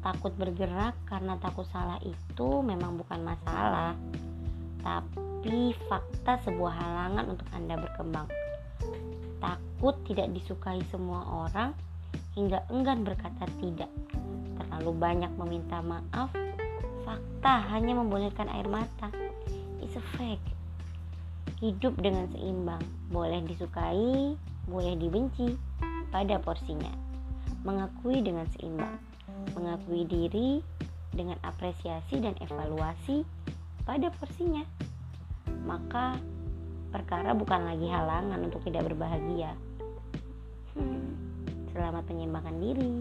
[0.00, 3.92] Takut bergerak karena takut salah itu memang bukan masalah,
[4.80, 8.28] tapi fakta sebuah halangan untuk Anda berkembang.
[9.40, 11.76] Takut tidak disukai semua orang
[12.32, 13.92] hingga enggan berkata tidak.
[14.56, 16.32] Terlalu banyak meminta maaf,
[17.04, 19.12] fakta hanya membolehkan air mata.
[19.84, 20.44] It's a fact.
[21.60, 22.80] Hidup dengan seimbang,
[23.12, 24.32] boleh disukai,
[24.64, 25.60] boleh dibenci
[26.08, 27.09] pada porsinya.
[27.60, 28.96] Mengakui dengan seimbang,
[29.52, 30.64] mengakui diri
[31.12, 33.26] dengan apresiasi dan evaluasi
[33.84, 34.64] pada porsinya.
[35.66, 36.16] Maka
[36.90, 39.52] perkara bukan lagi halangan untuk tidak berbahagia.
[40.74, 41.14] Hmm,
[41.74, 42.96] selamat menyeimbangkan diri.